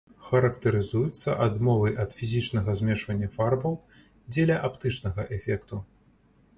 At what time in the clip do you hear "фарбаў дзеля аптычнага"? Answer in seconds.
3.37-5.31